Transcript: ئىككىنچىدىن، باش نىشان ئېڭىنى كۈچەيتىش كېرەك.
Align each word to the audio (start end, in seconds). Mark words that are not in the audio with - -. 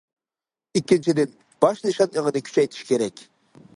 ئىككىنچىدىن، 0.79 1.35
باش 1.65 1.83
نىشان 1.89 2.09
ئېڭىنى 2.17 2.43
كۈچەيتىش 2.49 2.89
كېرەك. 2.93 3.27